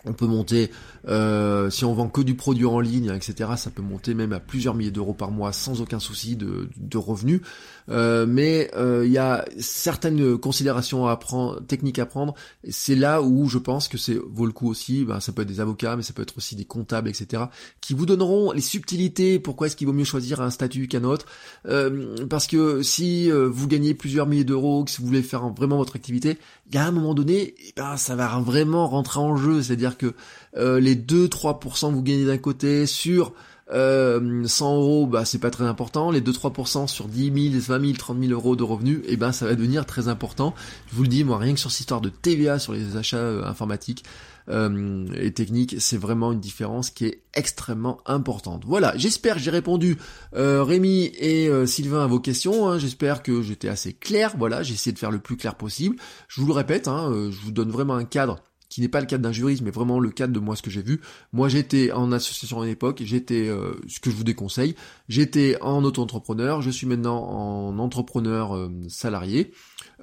on 0.05 0.13
peut 0.13 0.27
monter, 0.27 0.69
euh, 1.07 1.69
si 1.69 1.86
on 1.86 1.93
vend 1.93 2.10
que 2.10 2.22
du 2.22 2.36
produit 2.36 2.65
en 2.65 2.79
ligne, 2.79 3.12
etc., 3.15 3.51
ça 3.57 3.69
peut 3.69 3.81
monter 3.81 4.13
même 4.13 4.33
à 4.33 4.39
plusieurs 4.39 4.75
milliers 4.75 4.91
d'euros 4.91 5.13
par 5.13 5.31
mois 5.31 5.53
sans 5.53 5.81
aucun 5.81 6.00
souci 6.00 6.36
de, 6.36 6.98
revenus. 6.98 7.41
Euh, 7.89 8.25
mais 8.27 8.72
euh, 8.75 9.05
il 9.05 9.12
y 9.12 9.17
a 9.17 9.45
certaines 9.57 10.38
considérations 10.38 11.07
à 11.07 11.17
prendre, 11.17 11.60
techniques 11.65 12.00
à 12.00 12.05
prendre. 12.05 12.33
C'est 12.69 12.95
là 12.95 13.22
où 13.22 13.50
je 13.50 13.57
pense 13.57 13.88
que 13.88 13.98
c'est 13.98 14.17
vaut 14.31 14.45
le 14.45 14.51
coup 14.51 14.69
aussi. 14.69 15.03
Ben, 15.03 15.19
ça 15.19 15.31
peut 15.31 15.41
être 15.41 15.48
des 15.48 15.60
avocats, 15.60 15.95
mais 15.95 16.03
ça 16.03 16.13
peut 16.13 16.22
être 16.22 16.38
aussi 16.38 16.55
des 16.55 16.65
comptables, 16.65 17.10
etc., 17.10 17.43
qui 17.81 17.93
vous 17.93 18.05
donneront 18.05 18.51
les 18.51 18.62
subtilités. 18.62 19.39
Pourquoi 19.39 19.67
est-ce 19.67 19.75
qu'il 19.75 19.88
vaut 19.88 19.93
mieux 19.93 20.03
choisir 20.03 20.41
un 20.41 20.50
statut 20.50 20.88
qu'un 20.88 21.03
autre 21.03 21.25
Parce 22.29 22.48
que 22.48 22.81
si 22.83 23.31
vous 23.31 23.67
gagnez 23.67 23.93
plusieurs 23.93 24.27
milliers 24.27 24.43
d'euros, 24.43 24.83
que 24.83 24.91
si 24.91 25.01
vous 25.01 25.07
voulez 25.07 25.24
faire 25.24 25.50
vraiment 25.50 25.77
votre 25.77 25.95
activité, 25.95 26.38
il 26.69 26.75
y 26.75 26.77
a 26.77 26.86
un 26.86 26.91
moment 26.91 27.13
donné, 27.13 27.55
eh 27.60 27.74
ben, 27.75 27.98
ça 27.98 28.15
va 28.15 28.39
vraiment 28.39 28.88
rentrer 28.88 29.19
en 29.19 29.36
jeu. 29.36 29.62
C'est-à-dire 29.62 29.93
que 29.98 30.14
euh, 30.58 30.80
les 30.80 30.96
2-3% 30.96 31.92
vous 31.92 32.04
gagnez 32.04 32.26
d'un 32.26 32.38
côté 32.38 32.86
sur 32.86 33.34
euh, 33.72 34.46
100 34.46 34.76
euros, 34.76 35.08
bah 35.08 35.26
c'est 35.26 35.40
pas 35.40 35.50
très 35.50 35.64
important. 35.64 36.12
Les 36.12 36.22
2-3% 36.22 36.88
sur 36.88 37.08
10 37.08 37.52
000, 37.52 37.62
20 37.66 37.80
000, 37.80 37.94
30 37.98 38.20
000 38.20 38.32
euros 38.32 38.56
de 38.56 38.64
revenus, 38.64 39.00
et 39.06 39.14
eh 39.14 39.18
ben 39.18 39.32
ça 39.32 39.46
va 39.46 39.56
devenir 39.56 39.86
très 39.86 40.08
important. 40.08 40.54
Je 40.92 40.96
vous 40.96 41.04
le 41.04 41.08
dis, 41.08 41.24
moi 41.24 41.38
rien 41.38 41.54
que 41.54 41.60
sur 41.60 41.72
cette 41.72 41.82
histoire 41.82 42.02
de 42.02 42.10
TVA 42.10 42.60
sur 42.60 42.74
les 42.74 42.98
achats 42.98 43.18
euh, 43.18 43.46
informatiques 43.46 44.04
euh, 44.50 45.08
et 45.16 45.32
techniques, 45.32 45.78
c'est 45.80 45.98
vraiment 45.98 46.34
une 46.34 46.42
différence 46.42 46.90
qui 46.90 47.06
est 47.06 47.24
extrêmement 47.34 48.00
importante. 48.06 48.64
Voilà, 48.66 48.94
j'espère 48.98 49.36
que 49.36 49.42
j'ai 49.42 49.52
répondu 49.52 49.98
Rémi 50.34 51.06
et 51.18 51.50
Sylvain 51.66 52.04
à 52.04 52.08
vos 52.08 52.20
questions. 52.20 52.70
Hein. 52.70 52.78
J'espère 52.78 53.24
que 53.24 53.42
j'étais 53.42 53.70
assez 53.70 53.94
clair. 53.94 54.36
Voilà, 54.38 54.62
j'ai 54.62 54.74
essayé 54.74 54.94
de 54.94 55.00
faire 55.00 55.12
le 55.12 55.20
plus 55.20 55.38
clair 55.38 55.56
possible. 55.56 55.96
Je 56.28 56.42
vous 56.42 56.48
le 56.48 56.54
répète, 56.54 56.88
hein, 56.90 57.10
je 57.32 57.40
vous 57.40 57.52
donne 57.52 57.72
vraiment 57.72 57.96
un 57.96 58.04
cadre 58.04 58.40
qui 58.74 58.82
n'est 58.82 58.88
pas 58.88 59.01
le 59.01 59.06
cadre 59.06 59.22
d'un 59.22 59.32
juriste, 59.32 59.62
mais 59.62 59.70
vraiment 59.70 60.00
le 60.00 60.10
cadre 60.10 60.34
de 60.34 60.39
moi 60.39 60.56
ce 60.56 60.63
que 60.63 60.72
j'ai 60.72 60.82
vu. 60.82 61.00
Moi 61.32 61.48
j'étais 61.48 61.92
en 61.92 62.12
association 62.12 62.62
à 62.62 62.65
l'époque, 62.65 63.03
j'étais 63.06 63.48
euh, 63.48 63.74
ce 63.88 64.00
que 64.00 64.10
je 64.10 64.15
vous 64.15 64.24
déconseille, 64.24 64.75
j'étais 65.10 65.62
en 65.62 65.84
auto-entrepreneur, 65.84 66.63
je 66.63 66.72
suis 66.72 66.88
maintenant 66.88 67.24
en 67.24 67.77
entrepreneur 67.77 68.56
euh, 68.56 68.72
salarié. 68.88 69.51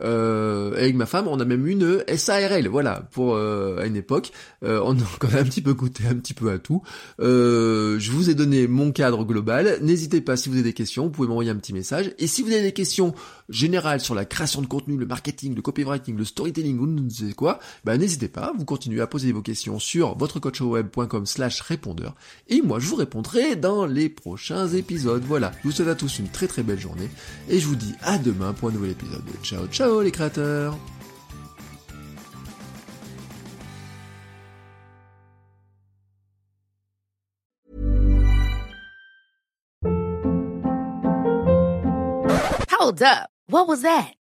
Euh, 0.02 0.72
avec 0.74 0.94
ma 0.94 1.06
femme, 1.06 1.28
on 1.28 1.40
a 1.40 1.44
même 1.44 1.66
une 1.66 2.02
SARL, 2.16 2.68
voilà, 2.68 3.08
pour 3.12 3.34
euh, 3.34 3.78
à 3.78 3.86
une 3.86 3.96
époque. 3.96 4.32
Euh, 4.64 4.80
on 4.84 4.98
a 4.98 5.02
quand 5.18 5.28
même 5.28 5.40
un 5.40 5.48
petit 5.48 5.62
peu 5.62 5.74
coûté 5.74 6.04
un 6.08 6.14
petit 6.14 6.34
peu 6.34 6.50
à 6.50 6.58
tout. 6.58 6.82
je 7.18 8.10
vous 8.10 8.30
ai 8.30 8.34
donné 8.34 8.66
mon 8.66 8.92
cadre 8.92 9.24
global. 9.24 9.78
N'hésitez 9.82 10.20
pas 10.20 10.36
si 10.36 10.48
vous 10.48 10.56
avez 10.56 10.64
des 10.64 10.72
questions, 10.72 11.04
vous 11.04 11.10
pouvez 11.10 11.28
m'envoyer 11.28 11.50
un 11.50 11.56
petit 11.56 11.72
message. 11.72 12.12
Et 12.18 12.26
si 12.26 12.42
vous 12.42 12.52
avez 12.52 12.62
des 12.62 12.72
questions 12.72 13.14
générales 13.48 14.00
sur 14.00 14.14
la 14.14 14.24
création 14.24 14.62
de 14.62 14.66
contenu, 14.66 14.96
le 14.96 15.06
marketing, 15.06 15.54
le 15.54 15.62
copywriting, 15.62 16.16
le 16.16 16.24
storytelling 16.24 16.78
ou 16.78 16.86
ne 16.86 17.08
sais 17.10 17.32
quoi, 17.32 17.58
bah 17.84 17.96
n'hésitez 17.96 18.28
pas. 18.28 18.52
Vous 18.56 18.64
continuez 18.64 19.00
à 19.00 19.06
poser 19.06 19.32
vos 19.32 19.42
questions 19.42 19.78
sur 19.78 20.16
votrecoachweb.com/slash 20.16 21.60
répondeur. 21.62 22.14
Et 22.48 22.62
moi, 22.62 22.78
je 22.78 22.86
vous 22.86 22.96
répondrai 22.96 23.56
dans 23.56 23.86
les 23.86 24.08
prochains 24.08 24.68
épisodes. 24.68 25.22
Voilà. 25.26 25.52
Je 25.62 25.68
vous 25.68 25.72
souhaite 25.72 25.88
à 25.88 25.94
tous 25.94 26.18
une 26.18 26.28
très 26.28 26.46
très 26.46 26.62
belle 26.62 26.80
journée 26.80 27.08
et 27.48 27.58
je 27.58 27.66
vous 27.66 27.76
dis 27.76 27.94
à 28.02 28.18
demain 28.18 28.52
pour 28.52 28.68
un 28.68 28.72
nouvel 28.72 28.92
épisode. 28.92 29.22
Ciao 29.42 29.66
ciao. 29.66 29.89
Ciao 29.90 30.02
les 30.02 30.12
créateurs 30.12 30.78
Hold 42.70 43.02
up, 43.02 43.30
what 43.48 43.66
was 43.66 43.82
that? 43.82 44.19